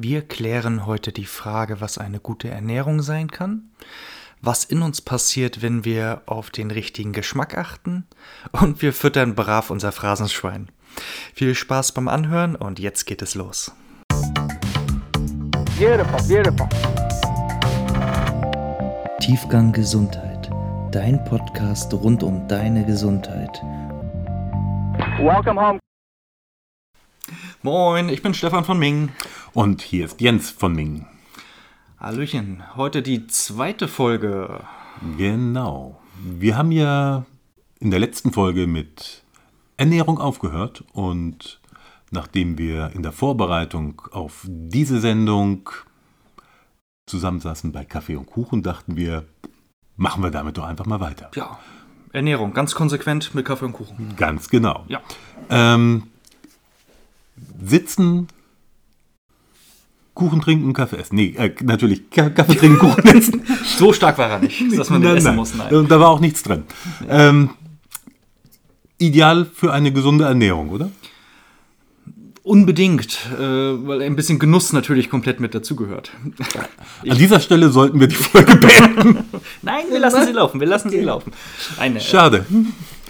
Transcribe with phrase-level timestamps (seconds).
[0.00, 3.72] Wir klären heute die Frage, was eine gute Ernährung sein kann,
[4.40, 8.06] was in uns passiert, wenn wir auf den richtigen Geschmack achten
[8.52, 10.68] und wir füttern brav unser Phrasenschwein.
[11.34, 13.72] Viel Spaß beim Anhören und jetzt geht es los.
[15.76, 16.68] Beautiful, beautiful.
[19.20, 20.48] Tiefgang Gesundheit,
[20.92, 23.60] dein Podcast rund um deine Gesundheit.
[25.18, 25.80] Welcome home.
[27.62, 29.08] Moin, ich bin Stefan von Ming.
[29.54, 31.06] Und hier ist Jens von Ming.
[31.98, 34.60] Hallöchen, heute die zweite Folge.
[35.16, 36.00] Genau.
[36.22, 37.24] Wir haben ja
[37.80, 39.22] in der letzten Folge mit
[39.76, 41.60] Ernährung aufgehört und
[42.10, 45.70] nachdem wir in der Vorbereitung auf diese Sendung
[47.06, 49.24] zusammensaßen bei Kaffee und Kuchen, dachten wir,
[49.96, 51.30] machen wir damit doch einfach mal weiter.
[51.34, 51.58] Ja,
[52.12, 54.14] Ernährung, ganz konsequent mit Kaffee und Kuchen.
[54.16, 54.84] Ganz genau.
[54.88, 55.00] Ja.
[55.50, 56.04] Ähm,
[57.60, 58.28] sitzen,
[60.18, 61.14] Kuchen trinken, Kaffee essen.
[61.14, 63.42] Nee, äh, natürlich Ka- Kaffee trinken, Kuchen essen.
[63.78, 65.36] So stark war er nicht, dass man Nein, essen nein.
[65.36, 65.54] muss.
[65.54, 65.72] Nein.
[65.74, 66.64] Und Da war auch nichts drin.
[67.08, 67.50] Ähm,
[68.98, 70.90] ideal für eine gesunde Ernährung, oder?
[72.42, 76.10] Unbedingt, äh, weil ein bisschen Genuss natürlich komplett mit dazugehört.
[77.06, 79.18] An dieser Stelle sollten wir die Folge beenden.
[79.62, 81.30] Nein, wir lassen sie laufen, wir lassen sie laufen.
[81.78, 82.46] Eine, Schade.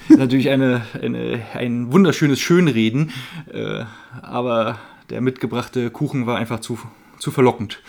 [0.08, 3.12] natürlich eine, eine, ein wunderschönes Schönreden,
[3.52, 3.84] äh,
[4.20, 4.78] aber
[5.10, 6.78] der mitgebrachte Kuchen war einfach zu,
[7.18, 7.80] zu verlockend.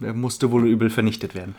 [0.00, 1.54] Der musste wohl übel vernichtet werden.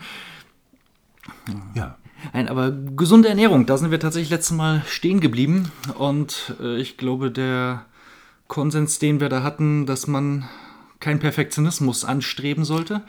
[1.74, 1.96] Ja.
[2.32, 5.72] Nein, aber gesunde Ernährung, da sind wir tatsächlich letztes Mal stehen geblieben.
[5.98, 7.84] Und äh, ich glaube, der
[8.46, 10.48] Konsens, den wir da hatten, dass man
[11.00, 13.02] keinen Perfektionismus anstreben sollte.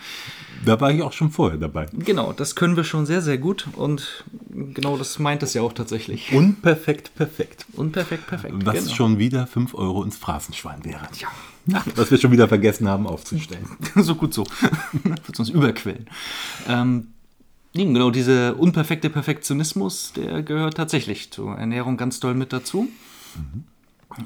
[0.65, 1.85] Da war ich auch schon vorher dabei.
[1.93, 3.67] Genau, das können wir schon sehr, sehr gut.
[3.75, 6.33] Und genau das meint es ja auch tatsächlich.
[6.33, 7.67] Unperfekt, perfekt.
[7.73, 8.55] Unperfekt, perfekt.
[8.65, 8.95] Was genau.
[8.95, 11.07] schon wieder 5 Euro ins Phrasenschwein wäre.
[11.19, 11.27] Ja,
[11.95, 13.65] Was wir schon wieder vergessen haben aufzustellen.
[13.95, 14.43] so gut so.
[15.03, 16.07] Wird uns überquellen.
[16.67, 17.07] Ähm,
[17.73, 22.89] genau, dieser unperfekte Perfektionismus, der gehört tatsächlich zur Ernährung ganz doll mit dazu.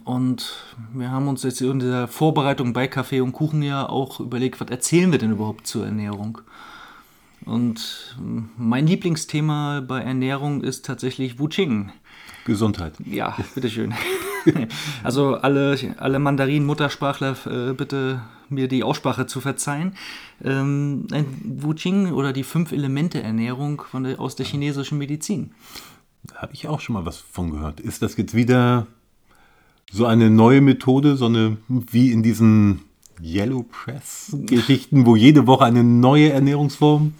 [0.03, 0.53] Und
[0.93, 4.69] wir haben uns jetzt in der Vorbereitung bei Kaffee und Kuchen ja auch überlegt, was
[4.69, 6.41] erzählen wir denn überhaupt zur Ernährung?
[7.45, 11.91] Und ähm, mein Lieblingsthema bei Ernährung ist tatsächlich Wuching.
[12.45, 12.93] Gesundheit.
[13.05, 13.93] Ja, bitteschön.
[15.03, 19.93] also alle, alle Mandarin-Muttersprachler äh, bitte mir die Aussprache zu verzeihen.
[20.43, 21.07] Ähm,
[21.43, 25.51] Wuqing oder die Fünf-Elemente-Ernährung von der, aus der chinesischen Medizin.
[26.23, 27.79] Da habe ich auch schon mal was von gehört.
[27.79, 28.87] Ist das jetzt wieder
[29.91, 32.81] so eine neue Methode, so eine wie in diesen
[33.21, 37.13] Yellow Press-Geschichten, wo jede Woche eine neue Ernährungsform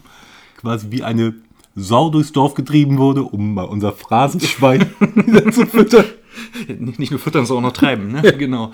[0.57, 1.35] quasi wie eine
[1.75, 6.05] Sau durchs Dorf getrieben wurde, um mal unser Phrasenschwein wieder zu füttern.
[6.67, 8.21] Nicht nur füttern, sondern auch noch treiben, ne?
[8.37, 8.71] Genau.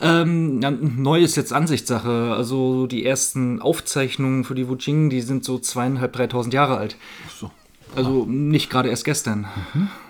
[0.00, 2.34] Ähm, ja, neu ist jetzt Ansichtssache.
[2.36, 6.96] Also die ersten Aufzeichnungen für die Wuqing, die sind so zweieinhalb, dreitausend Jahre alt.
[7.38, 7.50] So.
[7.94, 9.46] Also nicht gerade erst gestern.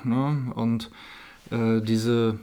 [0.05, 0.53] Ne?
[0.55, 0.91] Und
[1.51, 2.39] äh, diese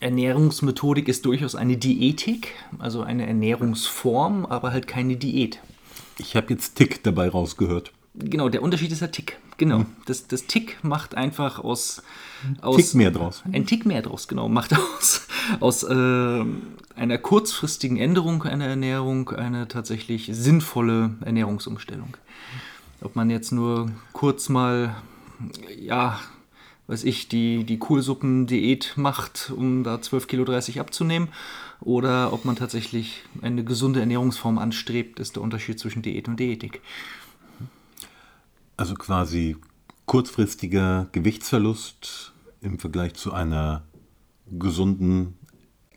[0.00, 5.60] Ernährungsmethodik ist durchaus eine Diätik, also eine Ernährungsform, aber halt keine Diät.
[6.18, 7.92] Ich habe jetzt Tick dabei rausgehört.
[8.24, 9.38] Genau, der Unterschied ist der Tick.
[9.56, 9.84] Genau.
[10.06, 12.02] Das, das Tick macht einfach aus.
[12.62, 13.42] aus Tick mehr draus.
[13.52, 14.48] Ein Tick mehr draus, genau.
[14.48, 15.26] Macht aus,
[15.60, 16.44] aus äh,
[16.96, 22.16] einer kurzfristigen Änderung einer Ernährung eine tatsächlich sinnvolle Ernährungsumstellung.
[23.02, 24.94] Ob man jetzt nur kurz mal,
[25.78, 26.18] ja,
[26.86, 31.28] weiß ich, die, die Kohlsuppen-Diät macht, um da 12 Kilo 30 abzunehmen,
[31.80, 36.82] oder ob man tatsächlich eine gesunde Ernährungsform anstrebt, ist der Unterschied zwischen Diät und Diätik.
[38.80, 39.58] Also quasi
[40.06, 42.32] kurzfristiger Gewichtsverlust
[42.62, 43.82] im Vergleich zu einer
[44.50, 45.34] gesunden,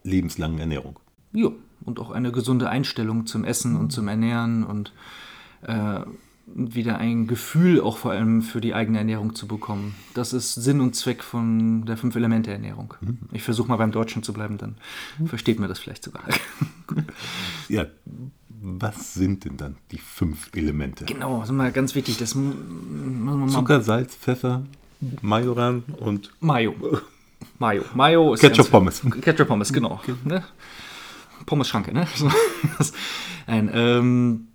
[0.04, 1.00] lebenslangen Ernährung.
[1.32, 1.48] Ja,
[1.86, 4.92] und auch eine gesunde Einstellung zum Essen und zum Ernähren und
[5.62, 6.02] äh,
[6.46, 9.96] wieder ein Gefühl auch vor allem für die eigene Ernährung zu bekommen.
[10.14, 12.96] Das ist Sinn und Zweck von der Fünf-Elemente-Ernährung.
[13.32, 14.76] Ich versuche mal beim Deutschen zu bleiben, dann
[15.26, 16.24] versteht mir das vielleicht sogar.
[17.70, 17.86] Ja,
[18.66, 21.04] was sind denn dann die fünf Elemente?
[21.04, 22.18] genau, das ist mal ganz wichtig.
[22.18, 22.30] Das
[23.50, 24.64] Zucker, Salz, Pfeffer,
[25.22, 26.74] Majoran und Mayo.
[27.60, 27.84] Mayo.
[27.94, 29.02] Mayo ist Ketchup Pommes.
[29.22, 30.00] Ketchup Pommes, genau.
[30.24, 30.44] Ne?
[31.46, 32.08] Pommes Schranke, ne?
[32.16, 32.32] So,
[32.78, 32.94] das,
[33.48, 34.48] nein, ähm,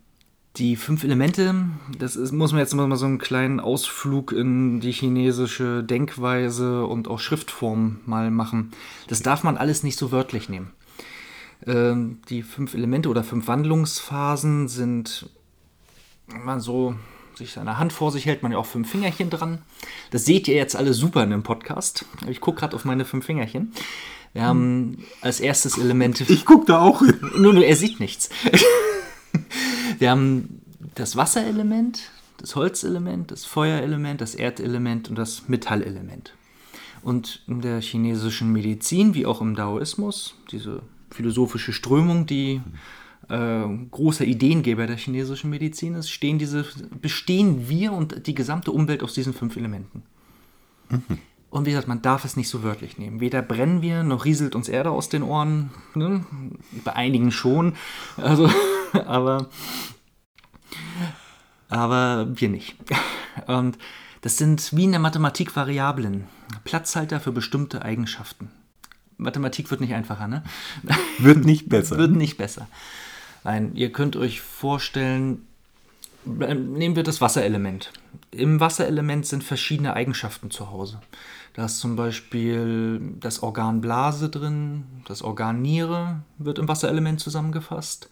[0.56, 1.54] die fünf Elemente,
[1.98, 7.08] das ist, muss man jetzt mal so einen kleinen Ausflug in die chinesische Denkweise und
[7.08, 8.70] auch Schriftform mal machen.
[9.06, 10.72] Das darf man alles nicht so wörtlich nehmen.
[11.66, 15.28] Ähm, die fünf Elemente oder fünf Wandlungsphasen sind,
[16.28, 16.94] wenn man so
[17.34, 19.62] sich seine Hand vor sich hält, man ja auch fünf Fingerchen dran.
[20.10, 22.04] Das seht ihr jetzt alle super in dem Podcast.
[22.28, 23.72] Ich gucke gerade auf meine fünf Fingerchen.
[24.34, 26.20] Wir haben als erstes Element.
[26.28, 27.18] Ich gucke da auch hin.
[27.36, 28.28] Nur, nur er sieht nichts.
[29.98, 30.60] Wir haben
[30.94, 36.34] das Wasserelement, das Holzelement, das Feuerelement, das Erdelement und das Metallelement.
[37.02, 40.82] Und in der chinesischen Medizin, wie auch im Daoismus, diese
[41.18, 42.60] philosophische Strömung, die
[43.28, 46.64] äh, großer Ideengeber der chinesischen Medizin ist, stehen diese,
[47.02, 50.04] bestehen wir und die gesamte Umwelt aus diesen fünf Elementen.
[51.50, 53.18] Und wie gesagt, man darf es nicht so wörtlich nehmen.
[53.18, 55.70] Weder brennen wir, noch rieselt uns Erde aus den Ohren.
[55.96, 56.24] Ne?
[56.84, 57.74] Bei einigen schon.
[58.16, 58.48] Also,
[58.92, 59.48] aber,
[61.68, 62.76] aber wir nicht.
[63.48, 63.76] Und
[64.20, 66.28] das sind wie in der Mathematik Variablen.
[66.62, 68.52] Platzhalter für bestimmte Eigenschaften.
[69.18, 70.42] Mathematik wird nicht einfacher, ne?
[71.18, 71.98] Wird nicht besser.
[71.98, 72.68] Wird nicht besser.
[73.44, 75.46] Nein, ihr könnt euch vorstellen,
[76.24, 77.92] nehmen wir das Wasserelement.
[78.30, 81.00] Im Wasserelement sind verschiedene Eigenschaften zu Hause.
[81.54, 88.08] Da ist zum Beispiel das Organ Blase drin, das Organ Niere wird im Wasserelement zusammengefasst,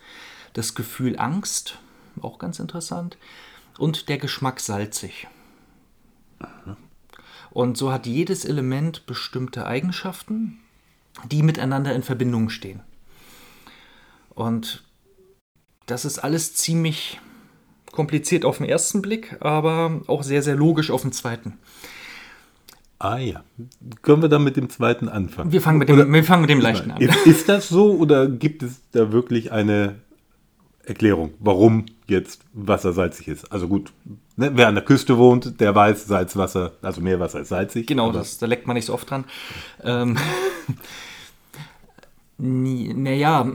[0.55, 1.79] das Gefühl Angst,
[2.21, 3.17] auch ganz interessant,
[3.79, 5.29] und der Geschmack salzig.
[7.51, 10.59] Und so hat jedes Element bestimmte Eigenschaften,
[11.25, 12.81] die miteinander in Verbindung stehen.
[14.31, 14.85] Und
[15.87, 17.21] das ist alles ziemlich
[17.93, 21.55] kompliziert auf den ersten Blick, aber auch sehr, sehr logisch auf den zweiten.
[22.99, 23.43] Ah ja.
[24.03, 25.53] Können wir dann mit dem zweiten anfangen?
[25.53, 27.01] Wir fangen mit dem, wir fangen mit dem leichten an.
[27.01, 29.97] Ist das so oder gibt es da wirklich eine
[30.87, 33.53] Erklärung, warum jetzt Wasser salzig ist?
[33.53, 33.93] Also gut,
[34.37, 37.87] ne, wer an der Küste wohnt, der weiß, Salzwasser, also Meerwasser ist salzig.
[37.87, 39.25] Genau, das, da leckt man nicht so oft dran.
[39.83, 40.17] Ähm,
[42.39, 43.51] naja,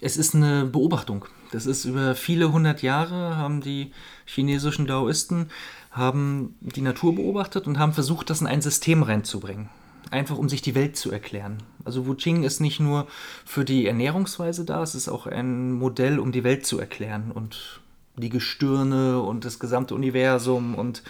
[0.00, 1.26] es ist eine Beobachtung.
[1.52, 3.92] Das ist über viele hundert Jahre haben die
[4.26, 5.50] chinesischen Daoisten
[5.90, 9.68] haben die Natur beobachtet und haben versucht, das in ein System reinzubringen.
[10.10, 11.58] Einfach um sich die Welt zu erklären.
[11.88, 13.06] Also Wu Qing ist nicht nur
[13.46, 17.80] für die Ernährungsweise da, es ist auch ein Modell, um die Welt zu erklären und
[18.14, 21.02] die Gestirne und das gesamte Universum und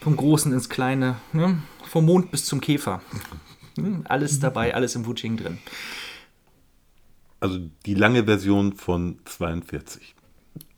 [0.00, 1.62] vom Großen ins Kleine, ne?
[1.86, 3.02] vom Mond bis zum Käfer.
[3.76, 5.58] Hm, Alles dabei, alles im Wu Qing drin.
[7.40, 10.14] Also die lange Version von 42.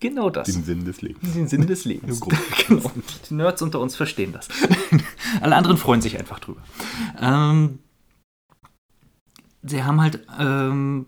[0.00, 0.48] Genau das.
[0.48, 1.32] Den Sinn des Lebens.
[1.32, 2.20] Den Sinn des Lebens.
[2.66, 2.90] Genau.
[3.30, 4.48] Die Nerds unter uns verstehen das.
[5.40, 6.62] Alle anderen freuen sich einfach drüber.
[7.20, 7.78] Ähm,
[9.62, 11.06] sie haben halt ähm,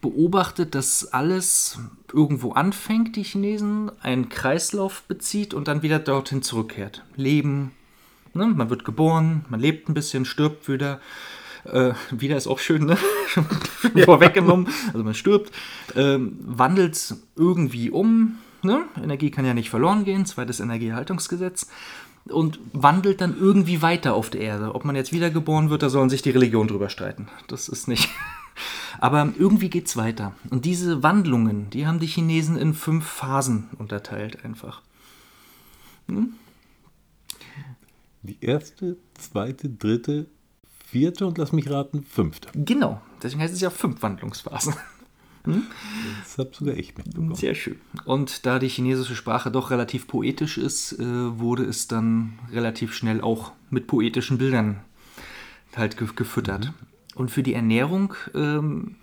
[0.00, 1.78] beobachtet, dass alles
[2.12, 7.04] irgendwo anfängt, die Chinesen, einen Kreislauf bezieht und dann wieder dorthin zurückkehrt.
[7.16, 7.72] Leben,
[8.34, 8.46] ne?
[8.46, 11.00] man wird geboren, man lebt ein bisschen, stirbt wieder.
[11.64, 12.96] Äh, wieder ist auch schön, ne?
[13.26, 13.44] Schon
[14.04, 14.68] Vorweggenommen.
[14.86, 15.52] Also man stirbt,
[15.94, 18.38] ähm, wandelt irgendwie um.
[18.62, 18.84] Ne?
[19.02, 21.68] Energie kann ja nicht verloren gehen, zweites Energieerhaltungsgesetz.
[22.28, 24.74] Und wandelt dann irgendwie weiter auf der Erde.
[24.74, 27.28] Ob man jetzt wiedergeboren wird, da sollen sich die Religionen drüber streiten.
[27.48, 28.08] Das ist nicht.
[29.00, 30.34] Aber irgendwie geht's weiter.
[30.50, 34.82] Und diese Wandlungen, die haben die Chinesen in fünf Phasen unterteilt einfach.
[38.22, 40.26] Die erste, zweite, dritte,
[40.86, 42.48] vierte und lass mich raten, fünfte.
[42.54, 43.00] Genau.
[43.22, 44.74] Deswegen heißt es ja fünf Wandlungsphasen.
[45.44, 47.34] Das habe sogar ich mitbekommen.
[47.34, 47.76] Sehr schön.
[48.04, 53.20] Und da die chinesische Sprache doch relativ poetisch ist, äh, wurde es dann relativ schnell
[53.20, 54.80] auch mit poetischen Bildern
[55.76, 56.72] halt ge gefüttert.
[57.14, 58.96] Und für die Ernährung ähm,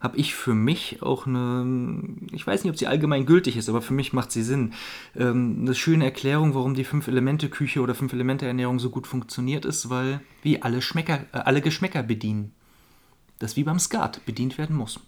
[0.00, 3.80] habe ich für mich auch eine, ich weiß nicht, ob sie allgemein gültig ist, aber
[3.80, 4.74] für mich macht sie Sinn,
[5.16, 10.64] ähm, eine schöne Erklärung, warum die Fünf-Elemente-Küche oder Fünf-Elemente-Ernährung so gut funktioniert ist, weil wir
[10.64, 12.52] alle, Schmecker, äh, alle Geschmäcker bedienen.
[13.38, 15.00] Das wie beim Skat bedient werden muss.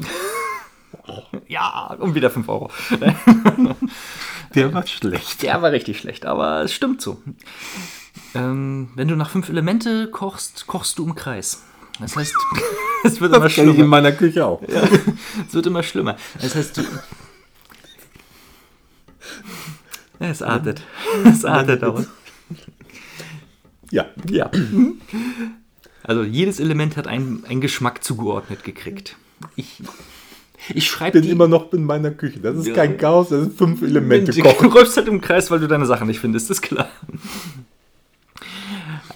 [1.48, 2.70] Ja, und wieder 5 Euro.
[4.54, 5.42] Der war schlecht.
[5.42, 7.20] Der war richtig schlecht, aber es stimmt so.
[8.34, 11.62] Ähm, wenn du nach fünf Elemente kochst, kochst du im Kreis.
[12.00, 12.34] Das heißt,
[13.04, 13.88] es wird immer Das kenne ich in schlimmer.
[13.90, 14.62] meiner Küche auch.
[14.62, 16.16] Es wird immer schlimmer.
[16.40, 16.82] Das heißt, du.
[20.20, 20.82] Ja, es artet.
[21.24, 22.06] Es artet aus.
[23.90, 24.06] Ja.
[24.30, 24.50] Ja.
[26.02, 29.16] Also jedes Element hat einen, einen Geschmack zugeordnet gekriegt.
[29.56, 29.82] Ich,
[30.74, 32.40] ich schreibe bin immer noch in meiner Küche.
[32.40, 32.74] Das ist Ja.
[32.74, 34.72] kein Chaos, das sind fünf Elemente Du kochen.
[34.74, 36.88] halt im Kreis, weil du deine Sachen nicht findest, ist klar.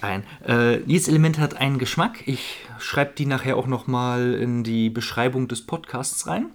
[0.01, 0.23] Ein.
[0.47, 2.23] Äh, jedes Element hat einen Geschmack.
[2.25, 6.45] Ich schreibe die nachher auch nochmal in die Beschreibung des Podcasts rein,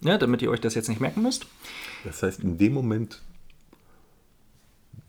[0.00, 1.46] ja, damit ihr euch das jetzt nicht merken müsst.
[2.04, 3.22] Das heißt, in dem Moment,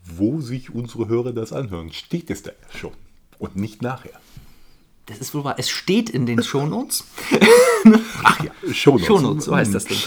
[0.04, 2.92] wo sich unsere Hörer das anhören, steht es da schon.
[3.38, 4.12] Und nicht nachher.
[5.06, 5.56] Das ist wohl wahr.
[5.58, 7.04] Es steht in den Shownotes.
[8.22, 9.06] Ach ja, Shownotes.
[9.06, 9.98] Shownotes, so heißt das Ding.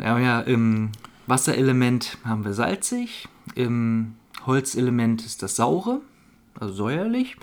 [0.00, 0.90] Ja, ja, Im
[1.26, 6.00] Wasserelement haben wir salzig, im Holzelement ist das saure,
[6.58, 7.36] also säuerlich,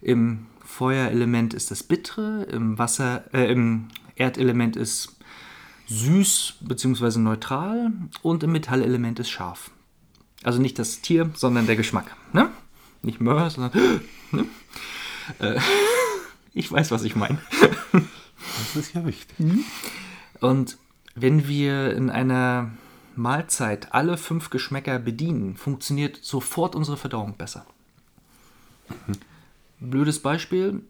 [0.00, 5.16] im Feuerelement ist das Bittere, im Wasser, äh, im Erdelement ist
[5.86, 7.18] süß bzw.
[7.18, 7.92] neutral
[8.22, 9.70] und im Metallelement ist scharf.
[10.42, 12.16] Also nicht das Tier, sondern der Geschmack.
[12.32, 12.50] Ne?
[13.02, 13.72] Nicht Mör, sondern.
[14.32, 14.44] Ne?
[15.38, 15.60] Äh,
[16.56, 17.38] ich weiß, was ich meine.
[17.92, 19.36] Das ist ja wichtig.
[20.40, 20.78] Und
[21.14, 22.70] wenn wir in einer
[23.14, 27.66] Mahlzeit alle fünf Geschmäcker bedienen, funktioniert sofort unsere Verdauung besser.
[29.80, 30.80] Blödes Beispiel,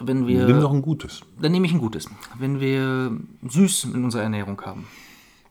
[0.00, 0.46] wenn wir.
[0.46, 1.20] Nimm doch ein gutes.
[1.40, 2.08] Dann nehme ich ein gutes.
[2.38, 3.16] Wenn wir
[3.48, 4.86] süß in unserer Ernährung haben.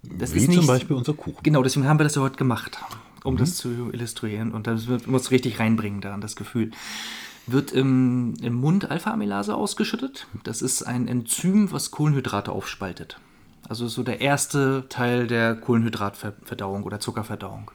[0.04, 1.44] Das Wie zum Beispiel unser Kuchen.
[1.44, 2.80] Genau, deswegen haben wir das ja heute gemacht,
[3.24, 4.52] um das zu illustrieren.
[4.52, 6.72] Und das wird- muss richtig reinbringen da, das Gefühl.
[7.48, 10.28] Wird im, im Mund Alpha-Amylase ausgeschüttet.
[10.44, 13.20] Das ist ein Enzym, was Kohlenhydrate aufspaltet.
[13.68, 17.72] Also so der erste Teil der Kohlenhydratverdauung oder Zuckerverdauung.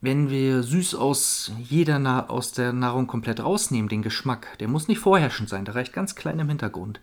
[0.00, 4.88] Wenn wir süß aus jeder Na aus der Nahrung komplett rausnehmen, den Geschmack, der muss
[4.88, 7.00] nicht vorherrschend sein, der reicht ganz klein im Hintergrund.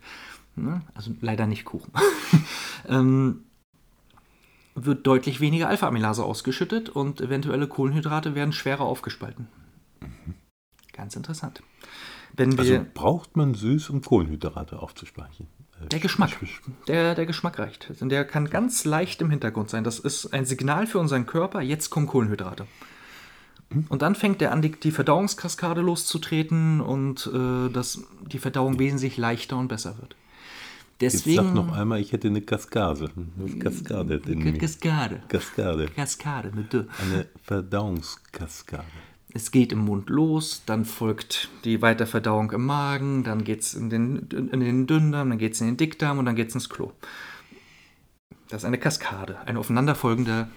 [0.56, 0.82] Ne?
[0.94, 1.92] Also leider nicht Kuchen.
[2.88, 3.44] ähm,
[4.74, 9.48] wird deutlich weniger Alpha-Amylase ausgeschüttet und eventuelle Kohlenhydrate werden schwerer aufgespalten.
[10.98, 11.62] Ganz interessant.
[12.36, 15.46] Wenn wir, Also braucht man süß, um Kohlenhydrate aufzuspeichern.
[15.80, 17.90] Äh, der Geschmack, sch- der, der Geschmack reicht.
[18.00, 19.84] Und der kann ganz leicht im Hintergrund sein.
[19.84, 22.66] Das ist ein Signal für unseren Körper, jetzt kommen Kohlenhydrate.
[23.88, 29.56] Und dann fängt er an, die, Verdauungskaskade loszutreten und äh, dass die Verdauung wesentlich leichter
[29.56, 30.16] und besser wird.
[31.00, 31.44] Jetzt Deswegen.
[31.44, 33.10] sag noch einmal, ich hätte eine Kaskade.
[33.38, 34.20] Eine Kaskade.
[34.26, 34.58] in.
[34.58, 35.22] Kaskade.
[35.28, 35.86] Kaskade.
[35.94, 36.78] Kaskade mit D.
[37.00, 38.84] Eine Verdauungskaskade.
[39.34, 43.90] Es geht im Mund los, dann folgt die Weiterverdauung im Magen, dann geht es in
[43.90, 46.70] den, in den Dünndarm, dann geht es in den Dickdarm und dann geht es ins
[46.70, 46.92] Klo.
[48.48, 50.48] Das ist eine Kaskade, eine aufeinanderfolgende,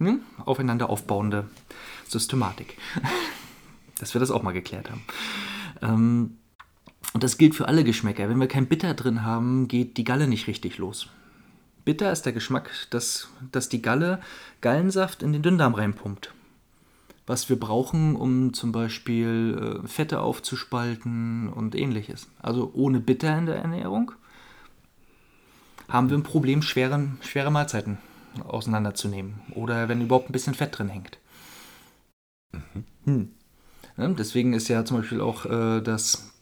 [0.00, 1.48] ne, aufeinander aufbauende
[2.08, 2.76] Systematik.
[4.00, 5.02] Dass wir das auch mal geklärt haben.
[5.80, 6.38] Ähm,
[7.12, 8.28] und das gilt für alle Geschmäcker.
[8.28, 11.08] Wenn wir kein Bitter drin haben, geht die Galle nicht richtig los.
[11.84, 14.20] Bitter ist der Geschmack, dass, dass die Galle
[14.62, 16.34] Gallensaft in den Dünndarm reinpumpt
[17.26, 22.28] was wir brauchen, um zum Beispiel äh, Fette aufzuspalten und ähnliches.
[22.42, 24.12] Also ohne Bitter in der Ernährung
[25.88, 27.98] haben wir ein Problem, schwere, schwere Mahlzeiten
[28.46, 29.40] auseinanderzunehmen.
[29.54, 31.18] Oder wenn überhaupt ein bisschen Fett drin hängt.
[33.04, 33.30] Hm.
[33.96, 36.32] Ja, deswegen ist ja zum Beispiel auch äh, das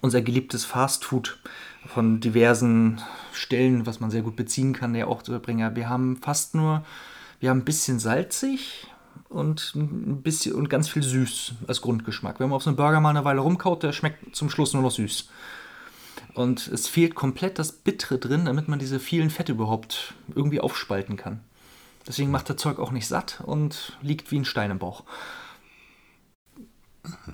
[0.00, 1.38] unser geliebtes Fastfood
[1.86, 3.00] von diversen
[3.32, 5.76] Stellen, was man sehr gut beziehen kann, der auch zu bringen.
[5.76, 6.84] Wir haben fast nur,
[7.40, 8.86] wir haben ein bisschen salzig
[9.28, 12.40] und ein bisschen und ganz viel süß als Grundgeschmack.
[12.40, 14.82] Wenn man auf so einen Burger mal eine Weile rumkaut, der schmeckt zum Schluss nur
[14.82, 15.28] noch süß.
[16.34, 21.16] Und es fehlt komplett das Bittere drin, damit man diese vielen Fette überhaupt irgendwie aufspalten
[21.16, 21.40] kann.
[22.06, 25.04] Deswegen macht das Zeug auch nicht satt und liegt wie ein Stein im Bauch.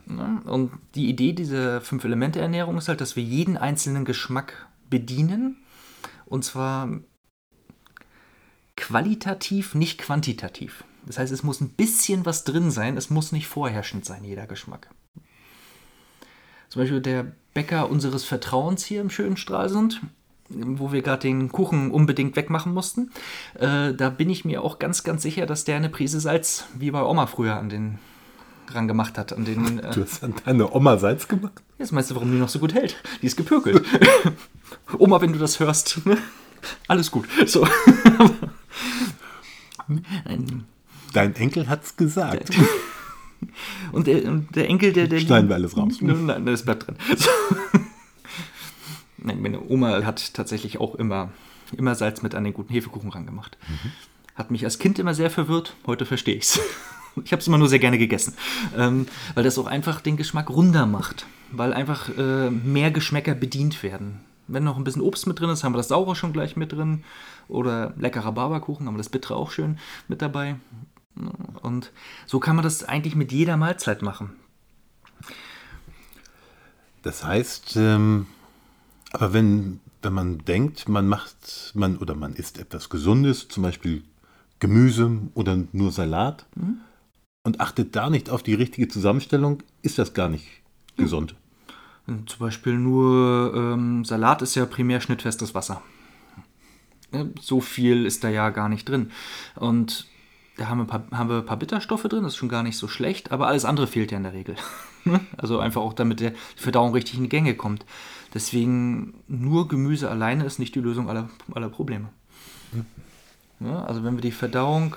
[0.07, 5.57] Ja, und die Idee dieser Fünf-Elemente-Ernährung ist halt, dass wir jeden einzelnen Geschmack bedienen.
[6.27, 6.89] Und zwar
[8.77, 10.85] qualitativ, nicht quantitativ.
[11.07, 14.47] Das heißt, es muss ein bisschen was drin sein, es muss nicht vorherrschend sein, jeder
[14.47, 14.89] Geschmack.
[16.69, 20.01] Zum Beispiel der Bäcker unseres Vertrauens hier im schönen Stralsund,
[20.49, 23.11] wo wir gerade den Kuchen unbedingt wegmachen mussten,
[23.55, 26.91] äh, da bin ich mir auch ganz, ganz sicher, dass der eine Prise Salz, wie
[26.91, 27.99] bei Oma früher, an den
[28.69, 29.33] ran gemacht hat.
[29.33, 31.63] An den, äh, Du hast an deine Oma Salz gemacht?
[31.79, 32.97] Jetzt meinst du, warum die noch so gut hält?
[33.21, 33.85] Die ist gepökelt.
[34.99, 36.01] Oma, wenn du das hörst,
[36.89, 37.27] alles gut.
[37.47, 37.67] So.
[39.89, 40.65] Nein.
[41.13, 42.51] Dein Enkel hat's gesagt.
[43.93, 45.09] Und der, und der Enkel, der.
[45.09, 45.99] der Schneiden wir alles raus.
[46.01, 46.97] Nein, nein, das bleibt drin.
[47.17, 47.29] So.
[49.19, 51.31] Nein, meine Oma hat tatsächlich auch immer,
[51.77, 53.57] immer Salz mit an den guten Hefekuchen rangemacht.
[54.35, 56.61] Hat mich als Kind immer sehr verwirrt, heute verstehe ich's.
[57.25, 58.33] Ich habe es immer nur sehr gerne gegessen,
[58.75, 63.83] ähm, weil das auch einfach den Geschmack runder macht, weil einfach äh, mehr Geschmäcker bedient
[63.83, 64.21] werden.
[64.49, 66.73] Wenn noch ein bisschen Obst mit drin ist, haben wir das Saure schon gleich mit
[66.73, 67.05] drin.
[67.49, 69.79] Oder leckerer Barberkuchen, haben wir das Bittere auch schön
[70.09, 70.57] mit dabei.
[71.63, 71.93] Und
[72.27, 74.31] so kann man das eigentlich mit jeder Mahlzeit machen.
[77.03, 78.27] Das heißt, ähm,
[79.13, 84.05] aber wenn, wenn man denkt, man macht, man oder man isst etwas Gesundes, zum Beispiel
[84.61, 86.47] Gemüse oder nur Salat,
[87.45, 90.47] und achtet da nicht auf die richtige Zusammenstellung, ist das gar nicht
[90.97, 91.35] gesund.
[92.07, 95.83] Zum Beispiel nur ähm, Salat ist ja primär schnittfestes Wasser.
[97.41, 99.11] So viel ist da ja gar nicht drin.
[99.57, 100.07] Und
[100.57, 102.63] da haben wir, ein paar, haben wir ein paar Bitterstoffe drin, das ist schon gar
[102.63, 104.57] nicht so schlecht, aber alles andere fehlt ja in der Regel.
[105.37, 107.87] also einfach auch, damit der die Verdauung richtig in die Gänge kommt.
[108.35, 112.09] Deswegen nur Gemüse alleine ist nicht die Lösung aller, aller Probleme.
[113.61, 114.97] Ja, also wenn wir die Verdauung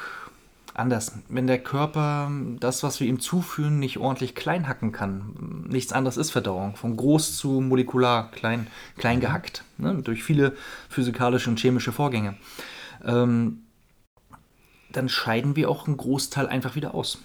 [0.76, 1.18] anders.
[1.30, 6.18] Wenn der Körper das, was wir ihm zuführen, nicht ordentlich klein hacken kann, nichts anderes
[6.18, 9.96] ist Verdauung, von groß zu molekular klein, klein gehackt, ne?
[10.04, 10.56] durch viele
[10.90, 12.36] physikalische und chemische Vorgänge,
[13.06, 13.62] ähm,
[14.98, 17.20] dann scheiden wir auch einen Großteil einfach wieder aus.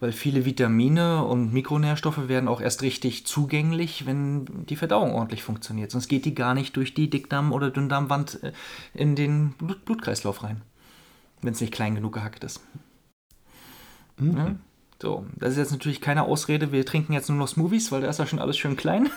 [0.00, 5.92] Weil viele Vitamine und Mikronährstoffe werden auch erst richtig zugänglich, wenn die Verdauung ordentlich funktioniert.
[5.92, 8.52] Sonst geht die gar nicht durch die Dickdarm- oder Dünndarmwand äh,
[8.94, 10.62] in den Blut Blutkreislauf rein
[11.42, 12.60] wenn es nicht klein genug gehackt ist.
[14.18, 14.36] Mhm.
[14.36, 14.54] Ja?
[15.00, 18.08] So, das ist jetzt natürlich keine Ausrede, wir trinken jetzt nur noch Smoothies, weil da
[18.08, 19.10] ist ja schon alles schön klein.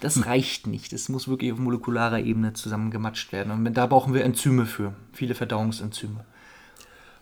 [0.00, 0.22] Das hm.
[0.22, 0.92] reicht nicht.
[0.92, 3.52] Das muss wirklich auf molekularer Ebene zusammengematscht werden.
[3.52, 6.24] Und da brauchen wir Enzyme für, viele Verdauungsenzyme.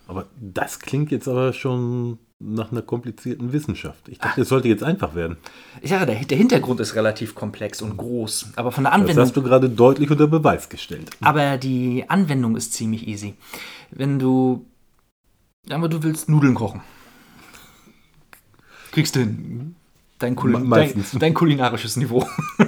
[0.06, 4.08] Aber das klingt jetzt aber schon nach einer komplizierten Wissenschaft.
[4.08, 5.36] Ich dachte, es sollte jetzt einfach werden.
[5.82, 8.52] Ja, der, der, Hintergrund ist relativ komplex und groß.
[8.56, 9.16] Aber von der Anwendung.
[9.16, 11.10] Das hast du gerade deutlich unter Beweis gestellt.
[11.20, 13.34] Aber die Anwendung ist ziemlich easy.
[13.90, 14.64] Wenn du.
[15.68, 16.80] Aber du willst Nudeln kochen.
[18.98, 19.76] Kriegst du hin.
[20.18, 22.28] Dein, Kul dein, dein kulinarisches Niveau.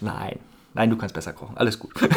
[0.00, 0.38] Nein.
[0.72, 1.56] Nein, du kannst besser kochen.
[1.56, 1.92] Alles gut.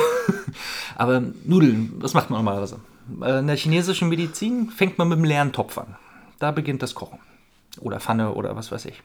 [0.95, 2.79] Aber Nudeln, was macht man normalerweise?
[3.19, 5.95] Äh, in der chinesischen Medizin fängt man mit einem leeren Topf an.
[6.37, 7.17] Da beginnt das Kochen.
[7.79, 9.01] Oder Pfanne oder was weiß ich.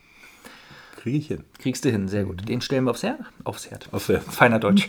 [0.96, 1.44] Kriege ich hin.
[1.60, 2.46] Kriegst du hin, sehr gut.
[2.46, 3.20] Den stellen wir aufs Herd.
[3.44, 3.88] Aufs Herd.
[3.90, 4.24] Aufs Herd.
[4.24, 4.86] Feiner Deutsch.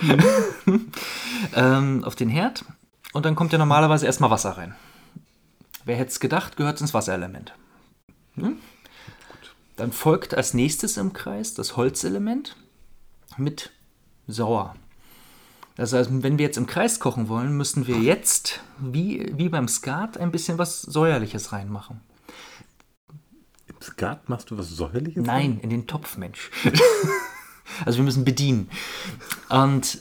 [1.56, 2.66] ähm, auf den Herd.
[3.14, 4.76] Und dann kommt ja normalerweise erstmal Wasser rein.
[5.86, 7.54] Wer hätte es gedacht, gehört ins Wasserelement.
[8.42, 8.58] Hm?
[9.76, 12.56] Dann folgt als nächstes im Kreis das Holzelement
[13.38, 13.72] mit
[14.28, 14.76] sauer.
[15.76, 19.68] Das heißt, wenn wir jetzt im Kreis kochen wollen, müssen wir jetzt, wie, wie beim
[19.68, 22.02] Skat, ein bisschen was Säuerliches reinmachen.
[23.68, 25.26] Im Skat machst du was Säuerliches?
[25.26, 25.60] Nein, rein?
[25.62, 26.52] in den Topf, Mensch.
[27.86, 28.70] also wir müssen bedienen.
[29.50, 30.00] Und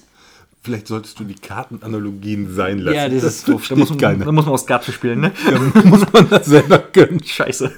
[0.62, 2.94] Vielleicht solltest du die Kartenanalogien sein lassen.
[2.94, 3.66] Ja, das, das ist doof.
[3.66, 5.32] Da muss, man, da muss man auch Skat spielen, ne?
[5.48, 7.22] Da muss man das selber können.
[7.24, 7.72] Scheiße.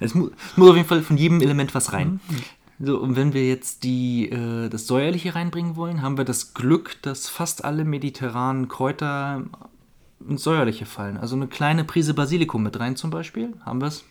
[0.00, 2.20] Es muss, muss auf jeden Fall von jedem Element was rein.
[2.28, 2.36] Mhm.
[2.78, 7.00] So, und wenn wir jetzt die, äh, das Säuerliche reinbringen wollen, haben wir das Glück,
[7.02, 9.44] dass fast alle mediterranen Kräuter
[10.26, 11.16] ins Säuerliche fallen.
[11.16, 14.04] Also eine kleine Prise Basilikum mit rein zum Beispiel, haben wir das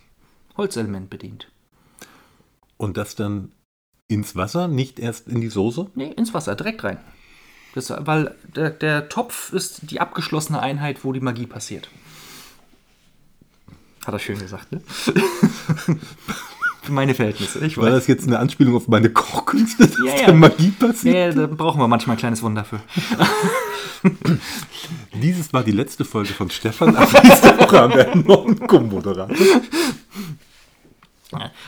[0.57, 1.51] Holzelement bedient.
[2.77, 3.51] Und das dann
[4.07, 5.91] ins Wasser, nicht erst in die Soße?
[5.95, 6.97] Nee, ins Wasser, direkt rein.
[7.75, 11.89] Das, weil der, der Topf ist die abgeschlossene Einheit, wo die Magie passiert.
[14.05, 14.81] Hat er schön gesagt, ne?
[16.83, 17.65] Für meine Verhältnisse.
[17.65, 20.33] Ich War das jetzt eine Anspielung auf meine Kochkünste, dass ja, ja.
[20.33, 21.35] Magie passiert?
[21.35, 22.79] Ja, da brauchen wir manchmal ein kleines Wunder für.
[25.15, 26.95] Dieses war die letzte Folge von Stefan.
[26.95, 29.35] Ab nächste Woche haben wir einen neuen Co-Moderator.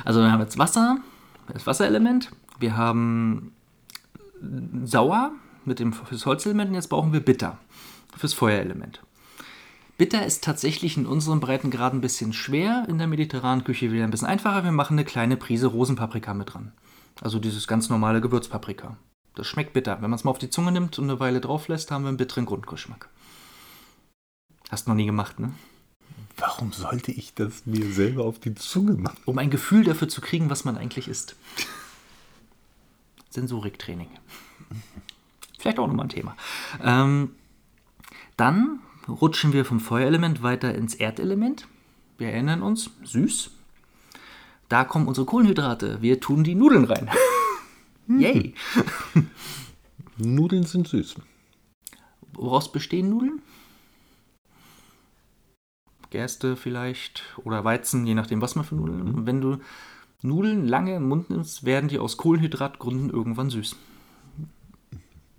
[0.05, 0.97] Also wir haben jetzt Wasser,
[1.51, 2.29] das Wasserelement.
[2.59, 3.53] Wir haben
[4.83, 5.31] Sauer
[5.65, 7.57] mit dem fürs Holzelement und jetzt brauchen wir Bitter
[8.15, 9.01] fürs Feuerelement.
[9.97, 14.11] Bitter ist tatsächlich in unseren Breitengraden ein bisschen schwer, in der mediterranen Küche wieder ein
[14.11, 14.63] bisschen einfacher.
[14.63, 16.71] Wir machen eine kleine Prise Rosenpaprika mit dran.
[17.21, 18.97] Also dieses ganz normale Gewürzpaprika.
[19.33, 19.95] Das schmeckt bitter.
[19.95, 22.09] Wenn man es mal auf die Zunge nimmt und eine Weile drauf lässt, haben wir
[22.09, 23.09] einen bitteren Grundgeschmack.
[24.69, 25.51] Hast du noch nie gemacht, ne?
[26.37, 29.17] Warum sollte ich das mir selber auf die Zunge machen?
[29.25, 31.35] Um ein Gefühl dafür zu kriegen, was man eigentlich isst.
[33.31, 34.09] Sensoriktraining.
[35.57, 36.35] Vielleicht auch nochmal ein Thema.
[36.83, 37.31] Ähm,
[38.35, 41.67] dann rutschen wir vom Feuerelement weiter ins Erdelement.
[42.17, 43.51] Wir erinnern uns, süß.
[44.69, 46.01] Da kommen unsere Kohlenhydrate.
[46.01, 47.09] Wir tun die Nudeln rein.
[48.07, 48.53] Yay!
[50.17, 51.15] Nudeln sind süß.
[52.33, 53.41] Woraus bestehen Nudeln?
[56.09, 59.03] Gerste vielleicht oder Weizen, je nachdem, was man für Nudeln.
[59.03, 59.25] Mhm.
[59.25, 59.57] Wenn du
[60.21, 63.75] Nudeln lange im Mund nimmst, werden die aus Kohlenhydratgründen irgendwann süß.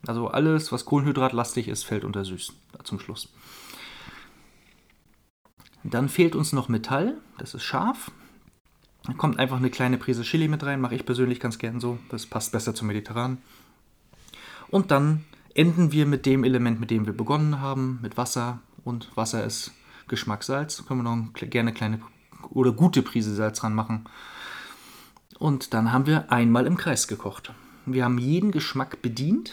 [0.07, 2.53] Also alles, was kohlenhydratlastig ist, fällt unter süß
[2.85, 3.29] zum Schluss.
[5.85, 8.11] Dann fehlt uns noch Metall, das ist scharf.
[9.05, 11.99] Da kommt einfach eine kleine Prise Chili mit rein, mache ich persönlich ganz gern so.
[12.11, 13.39] Das passt besser zum Mediterran.
[14.69, 18.59] Und dann enden wir mit dem Element, mit dem wir begonnen haben, mit Wasser.
[18.85, 19.73] Und Wasser ist
[20.09, 20.85] Geschmackssalz.
[20.87, 22.01] Können wir noch gerne eine kleine
[22.51, 24.05] oder gute Prise Salz dran machen.
[25.39, 27.53] Und dann haben wir einmal im Kreis gekocht.
[27.87, 29.53] Wir haben jeden Geschmack bedient,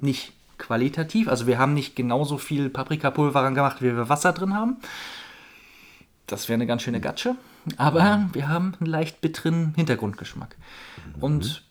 [0.00, 1.28] nicht qualitativ.
[1.28, 4.78] Also wir haben nicht genauso viel Paprikapulver gemacht, wie wir Wasser drin haben.
[6.26, 7.36] Das wäre eine ganz schöne Gatsche.
[7.76, 10.56] Aber wir haben einen leicht bitteren Hintergrundgeschmack.
[11.16, 11.22] Mhm.
[11.22, 11.62] Und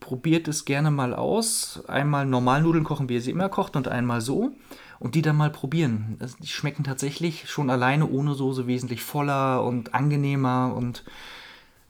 [0.00, 1.84] probiert es gerne mal aus.
[1.86, 4.52] Einmal normal Nudeln kochen, wie ihr sie immer kocht, und einmal so.
[4.98, 6.18] Und die dann mal probieren.
[6.40, 10.74] Die schmecken tatsächlich schon alleine ohne Soße wesentlich voller und angenehmer.
[10.74, 11.04] Und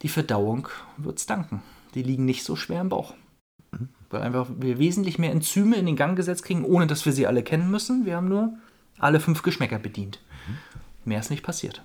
[0.03, 1.63] die Verdauung wird es danken.
[1.95, 3.15] Die liegen nicht so schwer im Bauch.
[4.11, 7.27] Weil einfach wir wesentlich mehr Enzyme in den Gang gesetzt kriegen, ohne dass wir sie
[7.27, 8.05] alle kennen müssen.
[8.07, 8.55] Wir haben nur
[8.99, 10.21] alle fünf Geschmäcker bedient.
[11.05, 11.83] Mehr ist nicht passiert.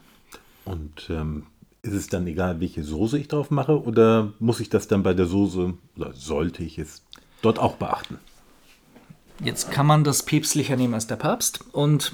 [0.66, 1.46] Und ähm,
[1.82, 5.14] ist es dann egal, welche Soße ich drauf mache oder muss ich das dann bei
[5.14, 7.04] der Soße oder sollte ich es
[7.42, 8.20] dort auch beachten?
[9.44, 12.14] Jetzt kann man das päpstlicher nehmen als der Papst und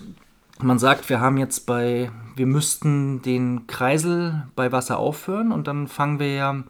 [0.59, 5.87] man sagt, wir haben jetzt bei, wir müssten den Kreisel bei Wasser aufhören und dann
[5.87, 6.63] fangen wir ja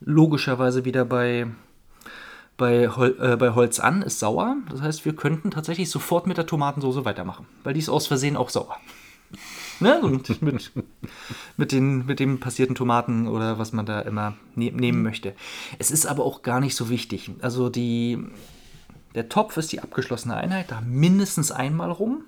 [0.00, 1.46] logischerweise wieder bei,
[2.56, 4.56] bei, Hol äh, bei Holz an, ist sauer.
[4.70, 8.36] Das heißt, wir könnten tatsächlich sofort mit der Tomatensauce weitermachen, weil die ist aus Versehen
[8.36, 8.76] auch sauer.
[9.80, 10.00] Ne?
[10.00, 10.72] Und mit,
[11.56, 15.34] mit, den, mit dem passierten Tomaten oder was man da immer ne nehmen möchte.
[15.78, 17.30] Es ist aber auch gar nicht so wichtig.
[17.40, 18.18] Also die,
[19.14, 22.24] der Topf ist die abgeschlossene Einheit, da mindestens einmal rum,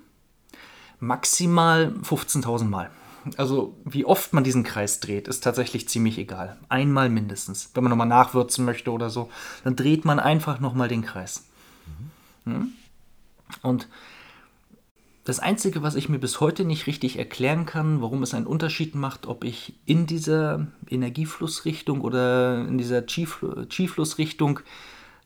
[0.99, 2.89] maximal 15.000 Mal.
[3.37, 6.57] Also wie oft man diesen Kreis dreht, ist tatsächlich ziemlich egal.
[6.67, 7.71] Einmal mindestens.
[7.73, 9.29] Wenn man nochmal nachwürzen möchte oder so,
[9.63, 11.45] dann dreht man einfach nochmal den Kreis.
[12.45, 12.73] Mhm.
[13.61, 13.87] Und
[15.23, 18.93] das Einzige, was ich mir bis heute nicht richtig erklären kann, warum es einen Unterschied
[18.93, 24.59] macht, ob ich in dieser Energieflussrichtung oder in dieser Chi-Flussrichtung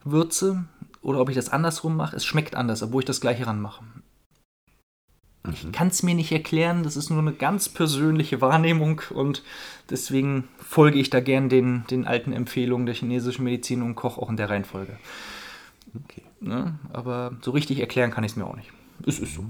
[0.03, 0.65] würze
[1.01, 3.83] oder ob ich das andersrum mache, es schmeckt anders, obwohl ich das gleiche ranmache.
[5.51, 9.43] Ich kann es mir nicht erklären, das ist nur eine ganz persönliche Wahrnehmung und
[9.89, 14.29] deswegen folge ich da gern den, den alten Empfehlungen der chinesischen Medizin und Koch auch
[14.29, 14.97] in der Reihenfolge.
[16.03, 16.23] Okay.
[16.41, 16.77] Ne?
[16.91, 18.71] Aber so richtig erklären kann ich es mir auch nicht.
[19.05, 19.45] Es ist so.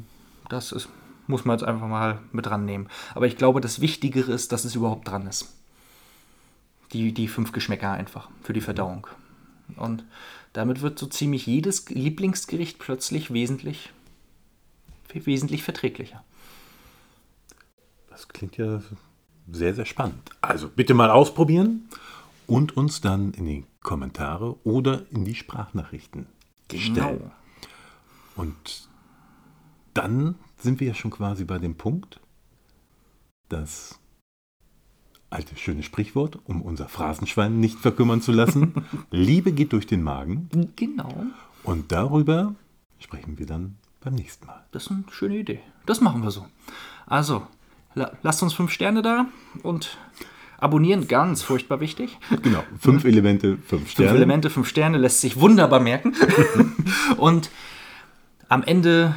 [0.49, 0.89] Das ist,
[1.27, 2.87] muss man jetzt einfach mal mit dran nehmen.
[3.15, 5.53] Aber ich glaube, das Wichtigere ist, dass es überhaupt dran ist.
[6.93, 9.07] Die, die fünf Geschmäcker einfach für die Verdauung.
[9.75, 10.05] Und
[10.53, 13.91] damit wird so ziemlich jedes Lieblingsgericht plötzlich wesentlich,
[15.13, 16.23] wesentlich verträglicher.
[18.09, 18.81] Das klingt ja
[19.51, 20.29] sehr, sehr spannend.
[20.41, 21.89] Also bitte mal ausprobieren
[22.47, 26.27] und uns dann in die Kommentare oder in die Sprachnachrichten
[26.73, 27.31] stellen.
[28.35, 28.87] Und
[29.97, 32.19] dann sind wir ja schon quasi bei dem Punkt,
[33.49, 33.99] das
[35.29, 38.73] alte schöne Sprichwort, um unser Phrasenschwein nicht verkümmern zu lassen.
[39.11, 40.49] Liebe geht durch den Magen.
[40.75, 41.25] Genau.
[41.63, 42.55] Und darüber
[42.99, 44.65] sprechen wir dann beim nächsten Mal.
[44.71, 45.59] Das ist eine schöne Idee.
[45.85, 46.45] Das machen wir so.
[47.05, 47.45] Also,
[47.93, 49.25] la lasst uns fünf Sterne da
[49.63, 49.97] und
[50.57, 52.17] abonnieren, ganz furchtbar wichtig.
[52.41, 54.09] Genau, fünf Elemente, fünf Sterne.
[54.09, 56.13] Fünf Elemente, fünf Sterne, lässt sich wunderbar merken.
[57.17, 57.49] und
[58.49, 59.15] am Ende,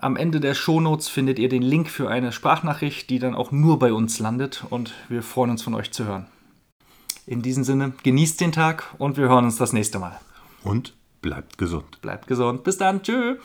[0.00, 3.78] am Ende der Shownotes findet ihr den Link für eine Sprachnachricht, die dann auch nur
[3.78, 6.26] bei uns landet und wir freuen uns von euch zu hören.
[7.26, 10.18] In diesem Sinne, genießt den Tag und wir hören uns das nächste Mal.
[10.64, 12.00] Und bleibt gesund.
[12.00, 12.64] Bleibt gesund.
[12.64, 13.02] Bis dann.
[13.02, 13.38] Tschüss.